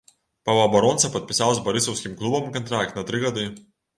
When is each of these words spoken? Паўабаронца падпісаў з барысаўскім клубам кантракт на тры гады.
Паўабаронца 0.49 1.11
падпісаў 1.15 1.51
з 1.57 1.63
барысаўскім 1.67 2.17
клубам 2.21 2.47
кантракт 2.57 2.99
на 3.01 3.07
тры 3.11 3.23
гады. 3.27 3.45